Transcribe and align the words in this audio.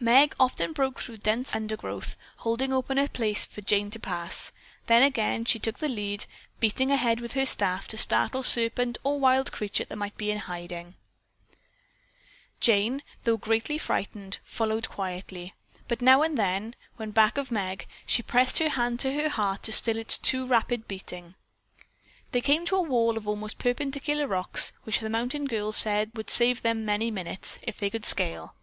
Meg 0.00 0.34
often 0.40 0.72
broke 0.72 0.98
through 0.98 1.18
dense 1.18 1.54
undergrowth, 1.54 2.16
holding 2.38 2.72
open 2.72 2.96
a 2.96 3.06
place 3.06 3.44
for 3.44 3.60
Jane 3.60 3.90
to 3.90 3.98
pass, 4.00 4.50
then 4.86 5.02
again 5.02 5.44
she 5.44 5.58
took 5.58 5.76
the 5.78 5.90
lead, 5.90 6.24
beating 6.58 6.90
ahead 6.90 7.20
with 7.20 7.34
her 7.34 7.44
staff 7.44 7.86
to 7.88 7.98
startle 7.98 8.42
serpent 8.42 8.96
or 9.04 9.20
wild 9.20 9.52
creature 9.52 9.84
that 9.84 9.96
might 9.98 10.16
be 10.16 10.30
in 10.30 10.38
hiding. 10.38 10.94
Jane, 12.60 13.02
though 13.24 13.36
greatly 13.36 13.76
frightened, 13.76 14.38
followed 14.42 14.88
quietly, 14.88 15.52
but 15.86 16.00
now 16.00 16.22
and 16.22 16.38
then, 16.38 16.74
when 16.96 17.10
back 17.10 17.36
of 17.36 17.50
Meg, 17.52 17.86
she 18.06 18.22
pressed 18.22 18.60
her 18.60 18.70
hand 18.70 18.98
to 19.00 19.12
her 19.12 19.28
heart 19.28 19.62
to 19.64 19.70
still 19.72 19.98
its 19.98 20.16
too 20.16 20.46
rapid 20.46 20.88
beating. 20.88 21.34
They 22.32 22.40
came 22.40 22.64
to 22.64 22.76
a 22.76 22.80
wall 22.80 23.18
of 23.18 23.28
almost 23.28 23.58
perpendicular 23.58 24.26
rocks 24.26 24.72
which 24.84 25.00
the 25.00 25.10
mountain 25.10 25.44
girl 25.44 25.72
said 25.72 26.12
would 26.14 26.30
save 26.30 26.62
them 26.62 26.86
many 26.86 27.10
minutes 27.10 27.58
if 27.60 27.76
they 27.78 27.90
could 27.90 28.06
scale. 28.06 28.54